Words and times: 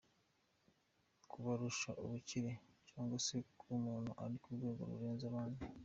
Kubarusha 1.29 1.91
ubukire 2.03 2.51
cyangwa 2.89 3.17
se 3.25 3.35
kuba 3.57 3.73
umuntu 3.79 4.09
uri 4.25 4.35
ku 4.41 4.49
rwego 4.55 4.81
rurenze 4.89 5.25
abandi. 5.31 5.61